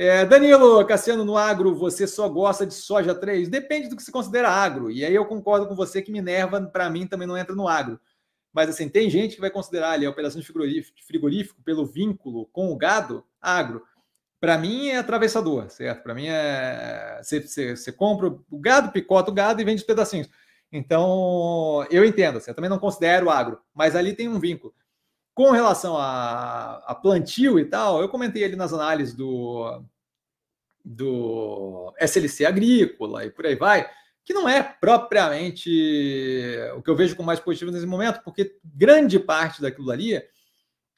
É, 0.00 0.24
Danilo, 0.24 0.86
Cassiano, 0.86 1.24
no 1.24 1.36
agro, 1.36 1.74
você 1.74 2.06
só 2.06 2.28
gosta 2.28 2.64
de 2.64 2.72
soja 2.72 3.12
3? 3.16 3.48
Depende 3.48 3.88
do 3.88 3.96
que 3.96 4.02
se 4.04 4.12
considera 4.12 4.48
agro. 4.48 4.92
E 4.92 5.04
aí 5.04 5.12
eu 5.12 5.26
concordo 5.26 5.66
com 5.66 5.74
você 5.74 6.00
que 6.00 6.12
Minerva, 6.12 6.62
para 6.62 6.88
mim, 6.88 7.04
também 7.04 7.26
não 7.26 7.36
entra 7.36 7.52
no 7.52 7.66
agro. 7.66 7.98
Mas 8.52 8.70
assim, 8.70 8.88
tem 8.88 9.10
gente 9.10 9.34
que 9.34 9.40
vai 9.40 9.50
considerar 9.50 9.90
ali 9.90 10.06
a 10.06 10.10
operação 10.10 10.40
de 10.40 10.46
frigorífico, 10.46 10.96
frigorífico 11.04 11.60
pelo 11.64 11.84
vínculo 11.84 12.46
com 12.52 12.70
o 12.70 12.76
gado 12.76 13.26
agro. 13.42 13.82
Para 14.40 14.56
mim 14.56 14.86
é 14.86 14.98
atravessador, 14.98 15.68
certo? 15.68 16.04
Para 16.04 16.14
mim 16.14 16.28
é. 16.28 17.18
Você, 17.20 17.40
você, 17.40 17.76
você, 17.76 17.90
compra 17.90 18.28
o 18.28 18.58
gado, 18.60 18.92
picota 18.92 19.32
o 19.32 19.34
gado 19.34 19.60
e 19.60 19.64
vende 19.64 19.80
os 19.80 19.86
pedacinhos. 19.86 20.30
Então, 20.70 21.84
eu 21.90 22.04
entendo, 22.04 22.38
assim, 22.38 22.52
eu 22.52 22.54
também 22.54 22.70
não 22.70 22.78
considero 22.78 23.30
agro, 23.30 23.60
mas 23.74 23.96
ali 23.96 24.14
tem 24.14 24.28
um 24.28 24.38
vínculo. 24.38 24.72
Com 25.38 25.52
relação 25.52 25.96
a, 25.96 26.82
a 26.84 26.96
plantio 26.96 27.60
e 27.60 27.64
tal, 27.64 28.02
eu 28.02 28.08
comentei 28.08 28.42
ali 28.42 28.56
nas 28.56 28.72
análises 28.72 29.14
do, 29.14 29.84
do 30.84 31.94
SLC 31.96 32.44
agrícola 32.44 33.24
e 33.24 33.30
por 33.30 33.46
aí 33.46 33.54
vai, 33.54 33.88
que 34.24 34.34
não 34.34 34.48
é 34.48 34.60
propriamente 34.60 35.70
o 36.74 36.82
que 36.82 36.90
eu 36.90 36.96
vejo 36.96 37.14
como 37.14 37.28
mais 37.28 37.38
positivo 37.38 37.70
nesse 37.70 37.86
momento, 37.86 38.20
porque 38.24 38.56
grande 38.64 39.16
parte 39.20 39.62
daquilo 39.62 39.92
ali 39.92 40.20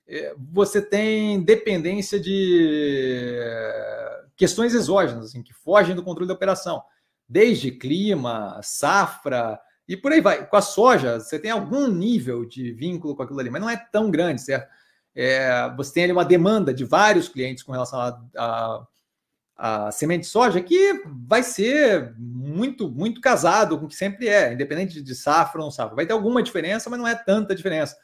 é, 0.08 0.34
você 0.38 0.80
tem 0.80 1.42
dependência 1.42 2.18
de 2.18 3.38
questões 4.38 4.72
exógenas, 4.72 5.26
assim, 5.26 5.42
que 5.42 5.52
fogem 5.52 5.94
do 5.94 6.02
controle 6.02 6.28
da 6.28 6.32
operação, 6.32 6.82
desde 7.28 7.72
clima, 7.72 8.58
safra, 8.62 9.60
e 9.90 9.96
por 9.96 10.12
aí 10.12 10.20
vai. 10.20 10.46
Com 10.46 10.56
a 10.56 10.62
soja, 10.62 11.18
você 11.18 11.36
tem 11.36 11.50
algum 11.50 11.88
nível 11.88 12.44
de 12.44 12.70
vínculo 12.70 13.16
com 13.16 13.24
aquilo 13.24 13.40
ali, 13.40 13.50
mas 13.50 13.60
não 13.60 13.68
é 13.68 13.76
tão 13.76 14.08
grande, 14.08 14.40
certo? 14.40 14.70
É, 15.12 15.68
você 15.76 15.94
tem 15.94 16.04
ali 16.04 16.12
uma 16.12 16.24
demanda 16.24 16.72
de 16.72 16.84
vários 16.84 17.28
clientes 17.28 17.64
com 17.64 17.72
relação 17.72 17.98
a, 17.98 18.22
a, 18.38 18.86
a, 19.56 19.90
semente 19.90 20.20
de 20.20 20.28
soja 20.28 20.60
que 20.60 21.02
vai 21.26 21.42
ser 21.42 22.14
muito, 22.16 22.88
muito 22.88 23.20
casado 23.20 23.76
com 23.80 23.86
o 23.86 23.88
que 23.88 23.96
sempre 23.96 24.28
é, 24.28 24.52
independente 24.52 25.02
de 25.02 25.12
safra 25.12 25.58
ou 25.58 25.64
não 25.64 25.72
safra. 25.72 25.96
Vai 25.96 26.06
ter 26.06 26.12
alguma 26.12 26.40
diferença, 26.40 26.88
mas 26.88 27.00
não 27.00 27.08
é 27.08 27.16
tanta 27.16 27.52
diferença. 27.52 27.96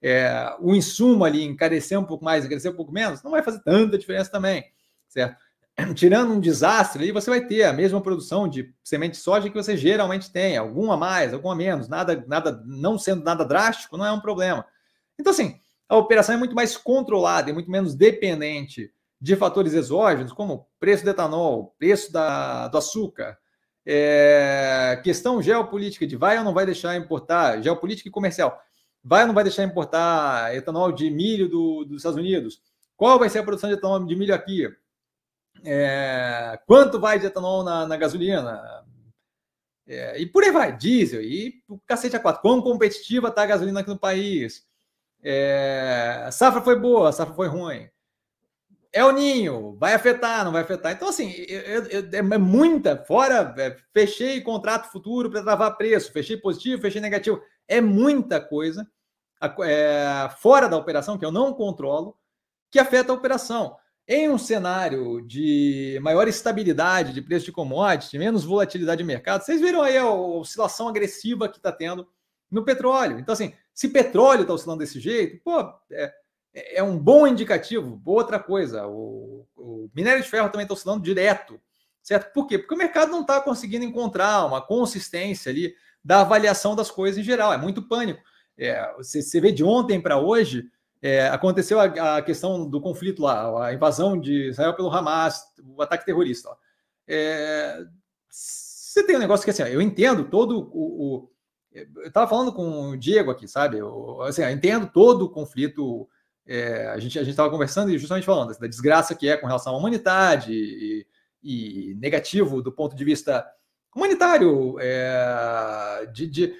É, 0.00 0.54
o 0.60 0.72
insumo 0.72 1.24
ali 1.24 1.42
encarecer 1.42 1.98
um 1.98 2.04
pouco 2.04 2.24
mais, 2.24 2.44
encarecer 2.44 2.70
um 2.70 2.76
pouco 2.76 2.92
menos, 2.92 3.24
não 3.24 3.32
vai 3.32 3.42
fazer 3.42 3.60
tanta 3.64 3.98
diferença 3.98 4.30
também, 4.30 4.64
certo? 5.08 5.43
tirando 5.94 6.32
um 6.32 6.40
desastre, 6.40 7.04
aí 7.04 7.12
você 7.12 7.30
vai 7.30 7.44
ter 7.46 7.64
a 7.64 7.72
mesma 7.72 8.00
produção 8.00 8.48
de 8.48 8.72
semente 8.82 9.12
de 9.12 9.18
soja 9.18 9.48
que 9.48 9.56
você 9.56 9.76
geralmente 9.76 10.30
tem, 10.32 10.56
alguma 10.56 10.96
mais, 10.96 11.32
alguma 11.34 11.54
menos, 11.54 11.88
nada, 11.88 12.24
nada, 12.26 12.62
não 12.64 12.98
sendo 12.98 13.24
nada 13.24 13.44
drástico, 13.44 13.96
não 13.96 14.06
é 14.06 14.12
um 14.12 14.20
problema. 14.20 14.64
Então, 15.18 15.32
assim, 15.32 15.58
a 15.88 15.96
operação 15.96 16.34
é 16.34 16.38
muito 16.38 16.54
mais 16.54 16.76
controlada 16.76 17.50
e 17.50 17.52
muito 17.52 17.70
menos 17.70 17.94
dependente 17.94 18.92
de 19.20 19.36
fatores 19.36 19.72
exógenos, 19.72 20.32
como 20.32 20.68
preço 20.78 21.04
do 21.04 21.10
etanol, 21.10 21.74
preço 21.78 22.12
da, 22.12 22.68
do 22.68 22.78
açúcar, 22.78 23.38
é, 23.86 25.00
questão 25.02 25.42
geopolítica 25.42 26.06
de 26.06 26.16
vai 26.16 26.38
ou 26.38 26.44
não 26.44 26.54
vai 26.54 26.66
deixar 26.66 26.96
importar, 26.96 27.62
geopolítica 27.62 28.08
e 28.08 28.12
comercial, 28.12 28.60
vai 29.02 29.22
ou 29.22 29.28
não 29.28 29.34
vai 29.34 29.44
deixar 29.44 29.64
importar 29.64 30.54
etanol 30.54 30.92
de 30.92 31.10
milho 31.10 31.48
do, 31.48 31.84
dos 31.84 31.98
Estados 31.98 32.18
Unidos, 32.18 32.60
qual 32.96 33.18
vai 33.18 33.28
ser 33.28 33.40
a 33.40 33.42
produção 33.42 33.68
de 33.68 33.76
etanol 33.76 34.04
de 34.04 34.16
milho 34.16 34.34
aqui, 34.34 34.68
é, 35.62 36.58
quanto 36.66 36.98
vai 36.98 37.18
de 37.18 37.26
etanol 37.26 37.62
na, 37.62 37.86
na 37.86 37.96
gasolina? 37.96 38.84
É, 39.86 40.18
e 40.18 40.26
por 40.26 40.42
aí 40.42 40.50
vai, 40.50 40.76
diesel, 40.76 41.22
e 41.22 41.62
o 41.68 41.78
cacete 41.86 42.16
a 42.16 42.20
quatro. 42.20 42.40
Quão 42.40 42.62
competitiva 42.62 43.28
está 43.28 43.42
a 43.42 43.46
gasolina 43.46 43.80
aqui 43.80 43.90
no 43.90 43.98
país? 43.98 44.66
É, 45.22 46.28
safra 46.32 46.62
foi 46.62 46.78
boa, 46.78 47.12
safra 47.12 47.34
foi 47.34 47.48
ruim. 47.48 47.88
É 48.92 49.04
o 49.04 49.10
ninho, 49.10 49.76
vai 49.78 49.92
afetar, 49.92 50.44
não 50.44 50.52
vai 50.52 50.62
afetar. 50.62 50.92
Então, 50.92 51.08
assim, 51.08 51.32
eu, 51.48 52.08
é 52.12 52.38
muita. 52.38 52.96
Fora, 53.04 53.54
é, 53.58 53.76
fechei 53.92 54.40
contrato 54.40 54.90
futuro 54.90 55.30
para 55.30 55.42
travar 55.42 55.76
preço, 55.76 56.12
fechei 56.12 56.36
positivo, 56.36 56.80
fechei 56.80 57.00
negativo. 57.00 57.42
É 57.66 57.80
muita 57.80 58.40
coisa 58.40 58.86
é, 59.62 60.28
fora 60.38 60.68
da 60.68 60.76
operação 60.76 61.18
que 61.18 61.24
eu 61.24 61.32
não 61.32 61.52
controlo 61.52 62.16
que 62.70 62.78
afeta 62.78 63.12
a 63.12 63.14
operação. 63.14 63.76
Em 64.06 64.28
um 64.28 64.36
cenário 64.36 65.22
de 65.26 65.98
maior 66.02 66.28
estabilidade 66.28 67.14
de 67.14 67.22
preço 67.22 67.46
de 67.46 67.52
commodity, 67.52 68.18
menos 68.18 68.44
volatilidade 68.44 68.98
de 68.98 69.04
mercado, 69.04 69.42
vocês 69.42 69.62
viram 69.62 69.80
aí 69.80 69.96
a 69.96 70.10
oscilação 70.10 70.88
agressiva 70.88 71.48
que 71.48 71.56
está 71.56 71.72
tendo 71.72 72.06
no 72.50 72.64
petróleo. 72.64 73.18
Então, 73.18 73.32
assim, 73.32 73.54
se 73.72 73.88
petróleo 73.88 74.42
está 74.42 74.52
oscilando 74.52 74.80
desse 74.80 75.00
jeito, 75.00 75.42
pô, 75.42 75.58
é, 75.90 76.12
é, 76.54 76.82
um 76.82 76.98
bom 76.98 77.26
indicativo. 77.26 78.00
Outra 78.04 78.38
coisa, 78.38 78.86
o, 78.86 79.46
o 79.56 79.90
minério 79.94 80.22
de 80.22 80.28
ferro 80.28 80.50
também 80.50 80.64
está 80.64 80.74
oscilando 80.74 81.02
direto, 81.02 81.58
certo? 82.02 82.30
Por 82.32 82.46
quê? 82.46 82.58
Porque 82.58 82.74
o 82.74 82.78
mercado 82.78 83.10
não 83.10 83.22
está 83.22 83.40
conseguindo 83.40 83.86
encontrar 83.86 84.44
uma 84.44 84.60
consistência 84.60 85.50
ali 85.50 85.74
da 86.04 86.20
avaliação 86.20 86.76
das 86.76 86.90
coisas 86.90 87.18
em 87.18 87.24
geral. 87.24 87.52
É 87.52 87.56
muito 87.56 87.82
pânico. 87.82 88.22
É, 88.56 88.92
você, 88.96 89.22
você 89.22 89.40
vê 89.40 89.50
de 89.50 89.64
ontem 89.64 90.00
para 90.00 90.18
hoje 90.18 90.70
é, 91.04 91.28
aconteceu 91.28 91.78
a, 91.78 92.16
a, 92.16 92.22
questão 92.22 92.66
do 92.66 92.80
conflito 92.80 93.20
lá, 93.20 93.66
a 93.66 93.74
invasão 93.74 94.18
de 94.18 94.48
Israel 94.48 94.72
pelo 94.72 94.88
Hamas, 94.90 95.44
o 95.62 95.82
ataque 95.82 96.06
terrorista. 96.06 96.48
É, 97.06 97.84
você 98.26 99.04
tem 99.06 99.14
um 99.14 99.18
negócio 99.18 99.44
que 99.44 99.50
assim, 99.50 99.64
eu 99.64 99.82
entendo 99.82 100.24
todo 100.24 100.70
o. 100.72 101.26
o 101.26 101.30
eu 101.70 102.06
estava 102.06 102.26
falando 102.26 102.54
com 102.54 102.92
o 102.92 102.96
Diego 102.96 103.30
aqui, 103.30 103.46
sabe? 103.46 103.76
Eu, 103.76 104.22
assim, 104.22 104.40
eu 104.40 104.50
entendo 104.50 104.86
todo 104.86 105.26
o 105.26 105.28
conflito. 105.28 106.08
É, 106.46 106.86
a 106.86 106.98
gente 106.98 107.18
a 107.18 107.22
estava 107.22 107.50
conversando 107.50 107.90
e 107.90 107.98
justamente 107.98 108.24
falando 108.24 108.52
assim, 108.52 108.60
da 108.60 108.66
desgraça 108.66 109.14
que 109.14 109.28
é 109.28 109.36
com 109.36 109.46
relação 109.46 109.74
à 109.74 109.76
humanidade 109.76 110.54
e, 110.54 111.06
e 111.42 111.94
negativo 111.96 112.62
do 112.62 112.72
ponto 112.72 112.96
de 112.96 113.04
vista 113.04 113.46
humanitário. 113.94 114.78
É, 114.80 116.08
de, 116.14 116.26
de, 116.26 116.54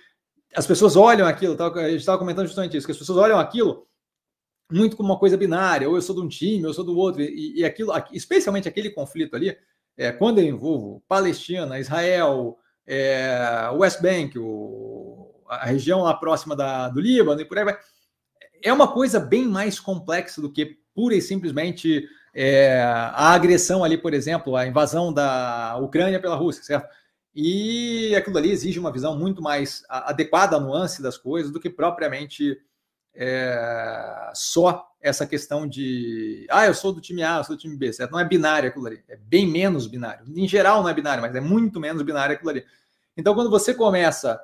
as 0.55 0.67
pessoas 0.67 0.97
olham 0.97 1.27
aquilo, 1.27 1.57
a 1.59 1.89
gente 1.89 2.01
estava 2.01 2.19
comentando 2.19 2.47
justamente 2.47 2.77
isso, 2.77 2.87
que 2.87 2.93
as 2.93 2.99
pessoas 2.99 3.17
olham 3.17 3.41
aquilo 3.41 3.87
muito 4.75 4.97
como 4.97 5.11
uma 5.11 5.19
coisa 5.19 5.37
binária, 5.37 5.89
ou 5.89 5.95
eu 5.95 6.03
sou 6.03 6.17
de 6.17 6.23
um 6.23 6.29
time, 6.29 6.65
ou 6.65 6.71
eu 6.71 6.75
sou 6.75 6.85
do 6.85 6.97
outro, 6.97 7.23
e, 7.23 7.61
e 7.61 7.65
aquilo, 7.65 7.93
especialmente 8.13 8.69
aquele 8.69 8.91
conflito 8.91 9.37
ali, 9.37 9.57
é, 9.97 10.11
quando 10.11 10.41
eu 10.41 10.45
envolvo 10.45 11.03
Palestina, 11.07 11.79
Israel, 11.79 12.59
é, 12.85 13.71
West 13.75 14.03
Bank, 14.03 14.37
o, 14.37 15.31
a 15.49 15.67
região 15.67 16.03
lá 16.03 16.13
próxima 16.15 16.57
da, 16.57 16.89
do 16.89 17.01
Líbano 17.01 17.41
e 17.41 17.45
por 17.45 17.57
aí 17.57 17.65
vai, 17.65 17.79
é 18.63 18.73
uma 18.73 18.89
coisa 18.89 19.21
bem 19.21 19.47
mais 19.47 19.79
complexa 19.79 20.41
do 20.41 20.51
que 20.51 20.79
pura 20.93 21.15
e 21.15 21.23
simplesmente 21.23 22.09
é, 22.35 22.83
a 22.83 23.33
agressão 23.33 23.85
ali, 23.85 23.97
por 23.97 24.13
exemplo, 24.13 24.57
a 24.57 24.67
invasão 24.67 25.13
da 25.13 25.77
Ucrânia 25.81 26.21
pela 26.21 26.35
Rússia, 26.35 26.65
certo? 26.65 26.89
E 27.33 28.15
aquilo 28.17 28.39
ali 28.39 28.51
exige 28.51 28.79
uma 28.79 28.93
visão 28.93 29.17
muito 29.17 29.43
mais 29.43 29.85
adequada 29.89 30.57
à 30.57 30.61
nuance 30.61 31.03
das 31.03 31.17
coisas 31.17 31.53
do 31.53 31.61
que 31.61 31.71
propriamente 31.71 32.57
é, 33.15 34.31
só 34.35 34.91
essa 35.01 35.27
questão 35.27 35.67
de 35.67 36.47
ah, 36.51 36.67
eu 36.67 36.75
sou 36.75 36.93
do 36.93 37.01
time 37.01 37.23
A, 37.23 37.37
eu 37.37 37.45
sou 37.45 37.57
do 37.57 37.61
time 37.61 37.77
B, 37.77 37.93
certo? 37.93 38.11
Não 38.11 38.19
é 38.19 38.25
binário 38.25 38.69
aquilo 38.69 38.87
ali, 38.87 39.05
é 39.09 39.17
bem 39.17 39.47
menos 39.47 39.87
binário. 39.87 40.25
Em 40.35 40.49
geral 40.49 40.83
não 40.83 40.89
é 40.89 40.95
binário, 40.95 41.23
mas 41.23 41.35
é 41.35 41.41
muito 41.41 41.79
menos 41.79 42.03
binário 42.03 42.35
aquilo 42.35 42.51
ali. 42.51 42.65
Então, 43.17 43.35
quando 43.35 43.51
você 43.51 43.75
começa, 43.75 44.41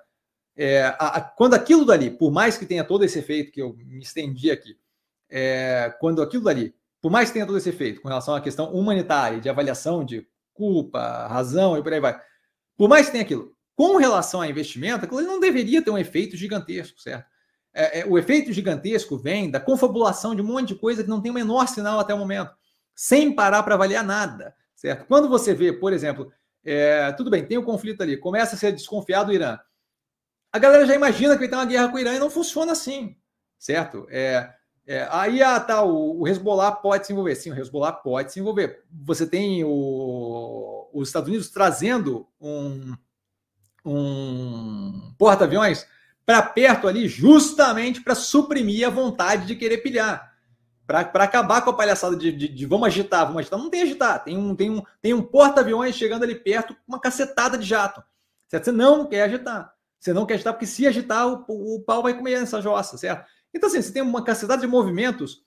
é, 0.57 0.85
a, 0.99 1.17
a, 1.17 1.21
quando 1.21 1.55
aquilo 1.55 1.85
dali, 1.85 2.11
por 2.11 2.31
mais 2.31 2.57
que 2.57 2.67
tenha 2.67 2.85
todo 2.85 3.05
esse 3.05 3.19
efeito 3.19 3.51
que 3.51 3.63
eu 3.63 3.75
me 3.75 4.03
estendi 4.03 4.51
aqui, 4.51 4.77
é, 5.29 5.95
quando 5.99 6.23
aquilo 6.23 6.45
dali, 6.45 6.75
por 7.01 7.11
mais 7.11 7.29
que 7.29 7.35
tenha 7.35 7.47
todo 7.47 7.57
esse 7.57 7.71
efeito 7.71 8.01
com 8.01 8.09
relação 8.09 8.35
à 8.35 8.41
questão 8.41 8.71
humanitária, 8.73 9.41
de 9.41 9.49
avaliação 9.49 10.05
de 10.05 10.27
culpa, 10.53 11.27
razão 11.27 11.79
e 11.79 11.83
por 11.83 11.93
aí 11.93 12.01
vai, 12.01 12.21
por 12.77 12.89
mais 12.89 13.07
que 13.07 13.13
tenha 13.13 13.25
aquilo, 13.25 13.55
com 13.75 13.97
relação 13.97 14.43
a 14.43 14.49
investimento, 14.49 15.05
aquilo 15.07 15.23
não 15.23 15.41
deveria 15.41 15.83
ter 15.83 15.91
um 15.91 15.97
efeito 15.97 16.37
gigantesco, 16.37 17.01
certo? 17.01 17.30
É, 17.73 18.01
é, 18.01 18.07
o 18.07 18.19
efeito 18.19 18.53
gigantesco 18.53 19.17
vem 19.17 19.51
da 19.51 19.61
confabulação 19.61 20.35
de 20.35 20.43
um 20.43 20.47
monte 20.47 20.69
de 20.69 20.75
coisa 20.75 21.03
que 21.03 21.09
não 21.09 21.21
tem 21.21 21.31
o 21.31 21.35
menor 21.35 21.69
sinal 21.69 22.01
até 22.01 22.13
o 22.13 22.19
momento, 22.19 22.53
sem 22.95 23.35
parar 23.35 23.63
para 23.63 23.75
avaliar 23.75 24.05
nada, 24.05 24.55
certo? 24.75 25.07
Quando 25.07 25.29
você 25.29 25.55
vê, 25.55 25.73
por 25.73 25.93
exemplo, 25.93 26.33
é, 26.65 27.13
tudo 27.13 27.31
bem, 27.31 27.45
tem 27.45 27.59
o 27.59 27.63
um 27.63 27.65
conflito 27.65 28.03
ali, 28.03 28.17
começa 28.17 28.57
a 28.57 28.59
ser 28.59 28.73
desconfiado 28.73 29.27
do 29.27 29.33
Irã, 29.33 29.59
a 30.53 30.59
galera 30.59 30.85
já 30.85 30.95
imagina 30.95 31.35
que 31.35 31.41
vai 31.41 31.49
ter 31.49 31.55
uma 31.55 31.65
guerra 31.65 31.89
com 31.89 31.97
o 31.97 32.01
Irã 32.01 32.15
e 32.15 32.19
não 32.19 32.29
funciona 32.29 32.73
assim, 32.73 33.17
certo? 33.59 34.07
É, 34.11 34.53
é, 34.87 35.07
aí 35.13 35.41
ah, 35.41 35.61
tá, 35.61 35.85
o, 35.85 36.23
o 36.23 36.27
Hezbollah 36.27 36.73
pode 36.73 37.07
se 37.07 37.13
envolver. 37.13 37.37
Sim, 37.37 37.53
o 37.53 37.55
Hezbollah 37.57 37.93
pode 37.93 38.33
se 38.33 38.41
envolver. 38.41 38.83
Você 39.05 39.25
tem 39.25 39.63
o, 39.63 40.91
os 40.93 41.09
Estados 41.09 41.29
Unidos 41.29 41.49
trazendo 41.51 42.27
um, 42.41 42.97
um 43.85 45.15
porta-aviões 45.17 45.87
para 46.31 46.43
perto 46.43 46.87
ali, 46.87 47.09
justamente 47.09 48.01
para 48.01 48.15
suprimir 48.15 48.87
a 48.87 48.91
vontade 48.91 49.47
de 49.47 49.57
querer 49.57 49.79
pilhar. 49.79 50.33
Para 50.87 51.25
acabar 51.25 51.61
com 51.61 51.71
a 51.71 51.77
palhaçada 51.77 52.15
de, 52.15 52.31
de, 52.31 52.47
de, 52.47 52.67
vamos 52.67 52.87
agitar, 52.87 53.27
vamos 53.27 53.41
agitar. 53.41 53.59
Não 53.59 53.69
tem 53.69 53.83
agitar, 53.83 54.23
tem 54.23 54.39
um, 54.39 54.55
tem 54.55 54.71
um, 54.71 54.81
tem 55.03 55.13
um 55.13 55.23
porta-aviões 55.23 55.97
chegando 55.97 56.23
ali 56.23 56.37
perto 56.37 56.73
com 56.73 56.81
uma 56.87 57.01
cacetada 57.01 57.59
de 57.59 57.67
jato. 57.67 58.01
Certo? 58.47 58.67
Você 58.67 58.71
não 58.71 59.09
quer 59.09 59.25
agitar. 59.25 59.75
Você 59.99 60.13
não 60.13 60.25
quer 60.25 60.35
agitar, 60.35 60.53
porque 60.53 60.67
se 60.67 60.87
agitar, 60.87 61.27
o, 61.27 61.45
o 61.49 61.83
pau 61.83 62.01
vai 62.01 62.17
comer 62.17 62.35
essa 62.35 62.61
jossa, 62.61 62.97
certo? 62.97 63.29
Então, 63.53 63.69
assim, 63.69 63.83
você 63.83 63.93
tem 63.93 64.01
uma 64.01 64.23
cacetada 64.23 64.61
de 64.61 64.69
movimentos 64.69 65.43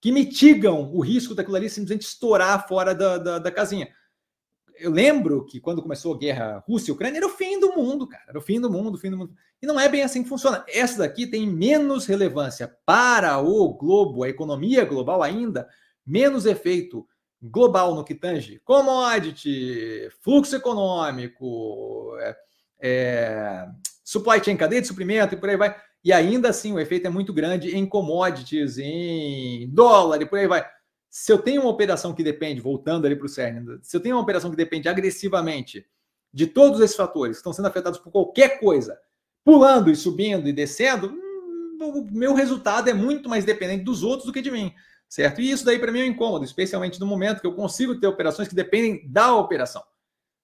que 0.00 0.12
mitigam 0.12 0.88
o 0.94 1.00
risco 1.00 1.34
daquilo 1.34 1.56
ali 1.56 1.68
simplesmente 1.68 2.02
estourar 2.02 2.68
fora 2.68 2.94
da, 2.94 3.18
da, 3.18 3.38
da 3.40 3.50
casinha. 3.50 3.88
Eu 4.82 4.90
lembro 4.90 5.44
que 5.46 5.60
quando 5.60 5.80
começou 5.80 6.14
a 6.14 6.18
guerra 6.18 6.64
Rússia 6.66 6.90
e 6.90 6.94
Ucrânia 6.94 7.18
era 7.18 7.26
o 7.26 7.30
fim 7.30 7.60
do 7.60 7.72
mundo, 7.72 8.06
cara. 8.06 8.24
Era 8.28 8.38
o 8.38 8.42
fim 8.42 8.60
do 8.60 8.68
mundo, 8.68 8.96
o 8.96 8.98
fim 8.98 9.10
do 9.10 9.16
mundo. 9.16 9.32
E 9.62 9.66
não 9.66 9.78
é 9.78 9.88
bem 9.88 10.02
assim 10.02 10.24
que 10.24 10.28
funciona. 10.28 10.64
Essa 10.68 10.98
daqui 10.98 11.24
tem 11.24 11.46
menos 11.46 12.04
relevância 12.04 12.66
para 12.84 13.38
o 13.38 13.72
globo, 13.74 14.24
a 14.24 14.28
economia 14.28 14.84
global 14.84 15.22
ainda, 15.22 15.68
menos 16.04 16.46
efeito 16.46 17.06
global 17.40 17.94
no 17.94 18.04
que 18.04 18.14
tange 18.14 18.60
commodity, 18.64 20.08
fluxo 20.20 20.56
econômico, 20.56 22.16
é, 22.20 22.36
é, 22.80 23.68
supply 24.04 24.42
chain, 24.42 24.56
cadeia 24.56 24.80
de 24.80 24.88
suprimento 24.88 25.34
e 25.34 25.36
por 25.36 25.48
aí 25.48 25.56
vai. 25.56 25.76
E 26.04 26.12
ainda 26.12 26.48
assim 26.48 26.72
o 26.72 26.80
efeito 26.80 27.06
é 27.06 27.10
muito 27.10 27.32
grande 27.32 27.76
em 27.76 27.86
commodities, 27.86 28.78
em 28.78 29.68
dólar 29.72 30.20
e 30.20 30.26
por 30.26 30.40
aí 30.40 30.48
vai. 30.48 30.68
Se 31.14 31.30
eu 31.30 31.36
tenho 31.36 31.60
uma 31.60 31.70
operação 31.70 32.14
que 32.14 32.24
depende, 32.24 32.62
voltando 32.62 33.04
ali 33.04 33.14
para 33.14 33.26
o 33.26 33.28
CERN, 33.28 33.78
se 33.82 33.94
eu 33.94 34.00
tenho 34.00 34.16
uma 34.16 34.22
operação 34.22 34.50
que 34.50 34.56
depende 34.56 34.88
agressivamente 34.88 35.86
de 36.32 36.46
todos 36.46 36.80
esses 36.80 36.96
fatores 36.96 37.36
que 37.36 37.40
estão 37.40 37.52
sendo 37.52 37.68
afetados 37.68 37.98
por 37.98 38.10
qualquer 38.10 38.58
coisa, 38.58 38.98
pulando 39.44 39.90
e 39.90 39.94
subindo 39.94 40.48
e 40.48 40.54
descendo, 40.54 41.08
hum, 41.08 41.76
o 41.78 42.10
meu 42.10 42.32
resultado 42.32 42.88
é 42.88 42.94
muito 42.94 43.28
mais 43.28 43.44
dependente 43.44 43.84
dos 43.84 44.02
outros 44.02 44.24
do 44.24 44.32
que 44.32 44.40
de 44.40 44.50
mim, 44.50 44.72
certo? 45.06 45.42
E 45.42 45.50
isso 45.50 45.66
daí 45.66 45.78
para 45.78 45.92
mim 45.92 46.00
é 46.00 46.04
um 46.04 46.06
incômodo, 46.06 46.46
especialmente 46.46 46.98
no 46.98 47.04
momento 47.04 47.42
que 47.42 47.46
eu 47.46 47.54
consigo 47.54 48.00
ter 48.00 48.06
operações 48.06 48.48
que 48.48 48.54
dependem 48.54 49.06
da 49.06 49.36
operação, 49.36 49.84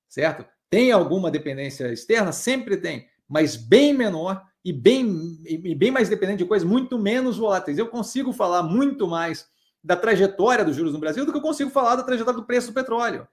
certo? 0.06 0.44
Tem 0.68 0.92
alguma 0.92 1.30
dependência 1.30 1.90
externa? 1.90 2.30
Sempre 2.30 2.76
tem, 2.76 3.08
mas 3.26 3.56
bem 3.56 3.94
menor 3.94 4.44
e 4.62 4.70
bem, 4.70 5.38
e 5.46 5.74
bem 5.74 5.90
mais 5.90 6.10
dependente 6.10 6.40
de 6.40 6.44
coisas 6.44 6.68
muito 6.68 6.98
menos 6.98 7.38
voláteis. 7.38 7.78
Eu 7.78 7.88
consigo 7.88 8.34
falar 8.34 8.62
muito 8.62 9.08
mais 9.08 9.48
da 9.82 9.96
trajetória 9.96 10.64
dos 10.64 10.76
juros 10.76 10.92
no 10.92 10.98
Brasil 10.98 11.25
do 11.25 11.32
que 11.32 11.38
eu 11.38 11.42
consigo 11.42 11.70
falar 11.70 11.96
da 11.96 12.02
trajetória 12.02 12.40
do 12.40 12.46
preço 12.46 12.69
do 12.69 12.75
petróleo, 12.75 13.26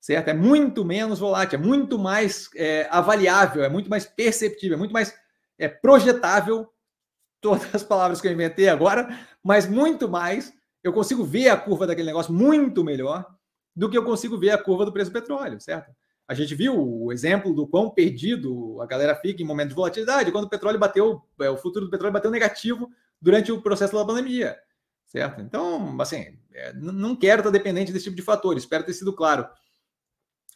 certo? 0.00 0.28
É 0.28 0.34
muito 0.34 0.84
menos 0.84 1.18
volátil, 1.18 1.58
é 1.58 1.62
muito 1.62 1.98
mais 1.98 2.48
é, 2.54 2.88
avaliável, 2.90 3.64
é 3.64 3.68
muito 3.68 3.90
mais 3.90 4.06
perceptível, 4.06 4.76
é 4.76 4.78
muito 4.78 4.92
mais 4.92 5.14
é, 5.58 5.68
projetável, 5.68 6.68
todas 7.40 7.74
as 7.74 7.82
palavras 7.82 8.20
que 8.20 8.28
eu 8.28 8.32
inventei 8.32 8.68
agora, 8.68 9.08
mas 9.42 9.68
muito 9.68 10.08
mais. 10.08 10.52
Eu 10.82 10.92
consigo 10.92 11.24
ver 11.24 11.48
a 11.48 11.56
curva 11.56 11.86
daquele 11.86 12.06
negócio 12.06 12.32
muito 12.32 12.84
melhor 12.84 13.26
do 13.74 13.90
que 13.90 13.98
eu 13.98 14.04
consigo 14.04 14.38
ver 14.38 14.50
a 14.50 14.58
curva 14.58 14.84
do 14.84 14.92
preço 14.92 15.10
do 15.10 15.14
petróleo, 15.14 15.60
certo? 15.60 15.90
A 16.26 16.34
gente 16.34 16.54
viu 16.54 16.78
o 16.78 17.12
exemplo 17.12 17.54
do 17.54 17.66
quão 17.66 17.90
perdido 17.90 18.80
a 18.82 18.86
galera 18.86 19.14
fica 19.14 19.42
em 19.42 19.46
momentos 19.46 19.70
de 19.70 19.76
volatilidade, 19.76 20.30
quando 20.30 20.44
o 20.44 20.48
petróleo 20.48 20.78
bateu, 20.78 21.22
é, 21.40 21.48
o 21.48 21.56
futuro 21.56 21.86
do 21.86 21.90
petróleo 21.90 22.12
bateu 22.12 22.30
negativo 22.30 22.90
durante 23.20 23.50
o 23.50 23.62
processo 23.62 23.96
da 23.96 24.04
pandemia, 24.04 24.56
certo? 25.08 25.40
Então, 25.40 26.00
assim, 26.00 26.38
é, 26.54 26.72
não 26.74 27.16
quero 27.16 27.40
estar 27.40 27.50
dependente 27.50 27.92
desse 27.92 28.04
tipo 28.04 28.16
de 28.16 28.22
fator, 28.22 28.56
espero 28.56 28.84
ter 28.84 28.92
sido 28.92 29.12
claro. 29.12 29.46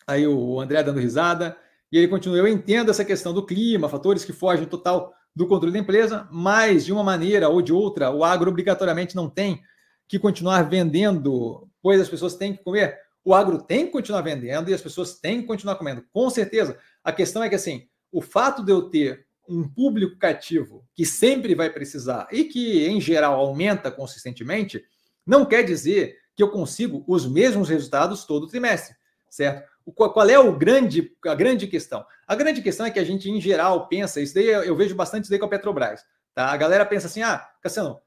Aí 0.07 0.27
o 0.27 0.61
André 0.61 0.83
dando 0.83 1.01
risada, 1.01 1.57
e 1.91 1.99
ele 1.99 2.09
continua, 2.09 2.39
eu 2.39 2.47
entendo 2.47 2.91
essa 2.91 3.05
questão 3.05 3.35
do 3.35 3.45
clima, 3.45 3.89
fatores 3.89 4.25
que 4.25 4.33
fogem 4.33 4.67
total 4.67 5.13
do 5.35 5.47
controle 5.47 5.73
da 5.73 5.81
empresa, 5.81 6.29
mas 6.31 6.85
de 6.85 6.93
uma 6.93 7.03
maneira 7.03 7.49
ou 7.49 7.61
de 7.61 7.73
outra, 7.73 8.11
o 8.11 8.25
agro 8.25 8.51
obrigatoriamente 8.51 9.17
não 9.17 9.29
tem 9.29 9.61
que 10.07 10.19
continuar 10.19 10.63
vendendo, 10.63 11.69
pois 11.83 12.01
as 12.01 12.09
pessoas 12.09 12.37
têm 12.37 12.55
que 12.55 12.63
comer 12.63 13.03
o 13.25 13.35
agro 13.35 13.63
tem 13.63 13.87
que 13.87 13.93
continuar 13.93 14.23
vendendo 14.23 14.71
e 14.71 14.75
as 14.75 14.81
pessoas 14.81 15.15
têm 15.15 15.41
que 15.41 15.47
continuar 15.47 15.77
comendo. 15.77 16.05
Com 16.13 16.29
certeza. 16.29 16.79
A 17.05 17.13
questão 17.13 17.43
é 17.43 17.49
que, 17.49 17.55
assim, 17.55 17.87
o 18.11 18.21
fato 18.21 18.65
de 18.65 18.73
eu 18.73 18.91
ter 18.91 19.27
um 19.53 19.69
público 19.69 20.17
cativo 20.17 20.85
que 20.95 21.05
sempre 21.05 21.55
vai 21.55 21.71
precisar 21.71 22.29
e 22.31 22.45
que, 22.45 22.87
em 22.87 23.01
geral, 23.01 23.39
aumenta 23.39 23.91
consistentemente, 23.91 24.85
não 25.27 25.45
quer 25.45 25.63
dizer 25.63 26.17
que 26.35 26.43
eu 26.43 26.51
consigo 26.51 27.05
os 27.07 27.27
mesmos 27.27 27.69
resultados 27.69 28.25
todo 28.25 28.49
trimestre, 28.49 28.97
certo? 29.29 29.71
Qual 29.95 30.29
é 30.29 30.39
o 30.39 30.57
grande, 30.57 31.13
a 31.27 31.35
grande 31.35 31.67
questão? 31.67 32.05
A 32.27 32.35
grande 32.35 32.63
questão 32.63 32.87
é 32.87 32.91
que 32.91 33.01
a 33.01 33.05
gente, 33.05 33.29
em 33.29 33.41
geral, 33.41 33.89
pensa, 33.89 34.21
isso 34.21 34.35
daí 34.35 34.47
eu 34.47 34.77
vejo 34.77 34.95
bastante 34.95 35.25
isso 35.25 35.31
daí 35.31 35.41
com 35.41 35.47
a 35.47 35.49
Petrobras. 35.49 36.05
Tá? 36.35 36.47
A 36.47 36.57
galera 36.57 36.87
pensa 36.87 37.09
assim: 37.09 37.23
ah, 37.23 37.47
Cassiano, 37.61 38.01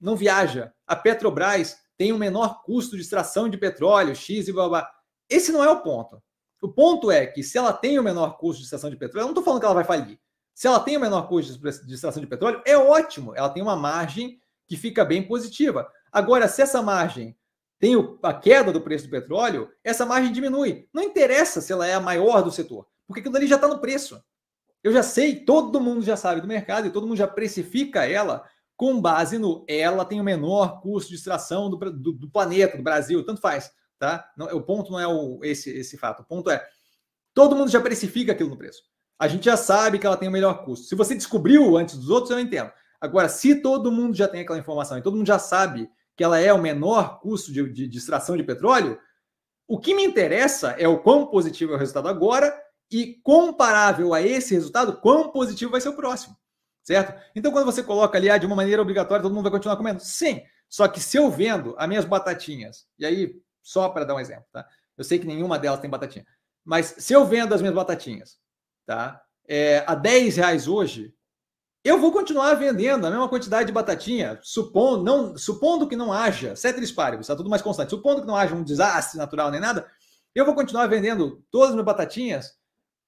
não 0.00 0.16
viaja. 0.16 0.72
A 0.86 0.94
Petrobras 0.94 1.76
tem 1.98 2.12
um 2.12 2.18
menor 2.18 2.62
custo 2.62 2.96
de 2.96 3.02
extração 3.02 3.48
de 3.48 3.58
petróleo, 3.58 4.14
X 4.14 4.48
e 4.48 4.52
blá, 4.52 4.68
blá. 4.68 4.90
Esse 5.28 5.50
não 5.50 5.64
é 5.64 5.68
o 5.68 5.82
ponto. 5.82 6.22
O 6.62 6.68
ponto 6.68 7.10
é 7.10 7.26
que 7.26 7.42
se 7.42 7.58
ela 7.58 7.72
tem 7.72 7.98
o 7.98 8.02
menor 8.02 8.38
custo 8.38 8.58
de 8.58 8.64
extração 8.64 8.90
de 8.90 8.96
petróleo, 8.96 9.24
eu 9.24 9.26
não 9.26 9.32
estou 9.32 9.44
falando 9.44 9.60
que 9.60 9.66
ela 9.66 9.74
vai 9.74 9.84
falir. 9.84 10.18
Se 10.56 10.66
ela 10.66 10.80
tem 10.80 10.96
o 10.96 11.00
menor 11.00 11.28
custo 11.28 11.52
de 11.86 11.94
extração 11.94 12.18
de 12.18 12.26
petróleo, 12.26 12.62
é 12.64 12.78
ótimo. 12.78 13.34
Ela 13.36 13.50
tem 13.50 13.62
uma 13.62 13.76
margem 13.76 14.40
que 14.66 14.74
fica 14.74 15.04
bem 15.04 15.22
positiva. 15.22 15.86
Agora, 16.10 16.48
se 16.48 16.62
essa 16.62 16.80
margem 16.80 17.36
tem 17.78 17.92
a 18.22 18.32
queda 18.32 18.72
do 18.72 18.80
preço 18.80 19.04
do 19.04 19.10
petróleo, 19.10 19.70
essa 19.84 20.06
margem 20.06 20.32
diminui. 20.32 20.88
Não 20.94 21.02
interessa 21.02 21.60
se 21.60 21.74
ela 21.74 21.86
é 21.86 21.92
a 21.92 22.00
maior 22.00 22.42
do 22.42 22.50
setor, 22.50 22.88
porque 23.06 23.20
aquilo 23.20 23.36
ali 23.36 23.46
já 23.46 23.56
está 23.56 23.68
no 23.68 23.80
preço. 23.80 24.18
Eu 24.82 24.92
já 24.92 25.02
sei, 25.02 25.44
todo 25.44 25.78
mundo 25.78 26.02
já 26.02 26.16
sabe 26.16 26.40
do 26.40 26.48
mercado 26.48 26.86
e 26.86 26.90
todo 26.90 27.06
mundo 27.06 27.18
já 27.18 27.28
precifica 27.28 28.06
ela 28.06 28.42
com 28.74 28.98
base 28.98 29.36
no 29.36 29.62
ela 29.68 30.06
tem 30.06 30.22
o 30.22 30.24
menor 30.24 30.80
custo 30.80 31.10
de 31.10 31.16
extração 31.16 31.68
do, 31.68 31.76
do, 31.76 32.12
do 32.12 32.30
planeta, 32.30 32.78
do 32.78 32.82
Brasil, 32.82 33.22
tanto 33.26 33.42
faz, 33.42 33.70
tá? 33.98 34.26
Não, 34.38 34.46
o 34.56 34.62
ponto 34.62 34.90
não 34.90 34.98
é 34.98 35.06
o, 35.06 35.38
esse, 35.44 35.68
esse 35.68 35.98
fato. 35.98 36.22
O 36.22 36.24
ponto 36.24 36.48
é 36.48 36.66
todo 37.34 37.54
mundo 37.54 37.70
já 37.70 37.80
precifica 37.80 38.32
aquilo 38.32 38.48
no 38.48 38.56
preço. 38.56 38.82
A 39.18 39.28
gente 39.28 39.44
já 39.44 39.56
sabe 39.56 39.98
que 39.98 40.06
ela 40.06 40.16
tem 40.16 40.28
o 40.28 40.32
melhor 40.32 40.64
custo. 40.64 40.86
Se 40.86 40.94
você 40.94 41.14
descobriu 41.14 41.76
antes 41.76 41.96
dos 41.96 42.10
outros, 42.10 42.30
eu 42.30 42.38
entendo. 42.38 42.70
Agora, 43.00 43.28
se 43.28 43.56
todo 43.56 43.92
mundo 43.92 44.16
já 44.16 44.28
tem 44.28 44.40
aquela 44.40 44.58
informação 44.58 44.98
e 44.98 45.02
todo 45.02 45.16
mundo 45.16 45.26
já 45.26 45.38
sabe 45.38 45.90
que 46.16 46.24
ela 46.24 46.38
é 46.38 46.52
o 46.52 46.60
menor 46.60 47.20
custo 47.20 47.52
de, 47.52 47.70
de, 47.72 47.88
de 47.88 47.98
extração 47.98 48.36
de 48.36 48.42
petróleo, 48.42 48.98
o 49.68 49.78
que 49.78 49.94
me 49.94 50.04
interessa 50.04 50.70
é 50.78 50.88
o 50.88 50.98
quão 50.98 51.26
positivo 51.26 51.72
é 51.72 51.76
o 51.76 51.78
resultado 51.78 52.08
agora 52.08 52.54
e 52.90 53.14
comparável 53.22 54.14
a 54.14 54.22
esse 54.22 54.54
resultado, 54.54 55.00
quão 55.00 55.30
positivo 55.30 55.72
vai 55.72 55.80
ser 55.80 55.88
o 55.88 55.96
próximo 55.96 56.36
certo? 56.86 57.20
Então, 57.34 57.50
quando 57.50 57.64
você 57.64 57.82
coloca 57.82 58.16
ali, 58.16 58.30
ah, 58.30 58.38
de 58.38 58.46
uma 58.46 58.54
maneira 58.54 58.80
obrigatória, 58.80 59.20
todo 59.20 59.34
mundo 59.34 59.42
vai 59.42 59.52
continuar 59.52 59.76
comendo? 59.76 60.00
Sim. 60.00 60.42
Só 60.68 60.86
que 60.86 61.00
se 61.00 61.16
eu 61.16 61.28
vendo 61.28 61.74
as 61.76 61.88
minhas 61.88 62.04
batatinhas, 62.04 62.86
e 62.96 63.04
aí, 63.04 63.34
só 63.60 63.88
para 63.88 64.04
dar 64.04 64.14
um 64.14 64.20
exemplo, 64.20 64.46
tá? 64.52 64.66
Eu 64.96 65.02
sei 65.02 65.18
que 65.18 65.26
nenhuma 65.26 65.58
delas 65.58 65.80
tem 65.80 65.90
batatinha, 65.90 66.24
mas 66.64 66.94
se 66.98 67.12
eu 67.12 67.26
vendo 67.26 67.52
as 67.52 67.60
minhas 67.60 67.74
batatinhas, 67.74 68.38
tá? 68.86 69.20
É, 69.48 69.84
a 69.86 69.94
10 69.94 70.36
reais 70.36 70.68
hoje, 70.68 71.12
eu 71.84 71.98
vou 72.00 72.10
continuar 72.10 72.54
vendendo 72.54 73.06
a 73.06 73.10
mesma 73.10 73.28
quantidade 73.28 73.66
de 73.66 73.72
batatinha, 73.72 74.38
supondo, 74.42 75.04
não, 75.04 75.36
supondo 75.36 75.88
que 75.88 75.94
não 75.94 76.12
haja, 76.12 76.56
ceteris 76.56 76.90
paribus, 76.90 77.26
está 77.26 77.36
tudo 77.36 77.50
mais 77.50 77.62
constante, 77.62 77.90
supondo 77.90 78.22
que 78.22 78.26
não 78.26 78.36
haja 78.36 78.54
um 78.54 78.64
desastre 78.64 79.18
natural 79.18 79.50
nem 79.50 79.60
nada, 79.60 79.86
eu 80.34 80.44
vou 80.44 80.54
continuar 80.54 80.86
vendendo 80.86 81.44
todas 81.50 81.68
as 81.68 81.74
minhas 81.74 81.86
batatinhas 81.86 82.56